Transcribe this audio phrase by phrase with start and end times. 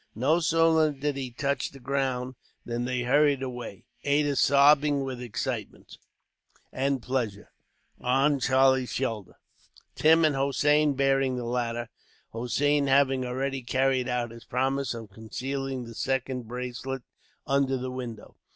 [0.15, 2.33] No sooner did he touch the ground
[2.65, 5.99] than they hurried away; Ada sobbing, with excitement
[6.71, 7.51] and pleasure,
[7.99, 9.37] on Charlie's shoulder;
[9.93, 11.87] Tim and Hossein bearing the ladder;
[12.31, 17.03] Hossein having already carried out his promise of concealing the second bracelet
[17.45, 18.37] under the window.